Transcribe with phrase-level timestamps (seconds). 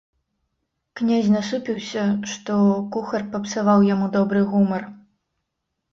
[1.01, 2.57] Князь насупіўся, што
[2.97, 4.83] кухар папсаваў яму добры гумар.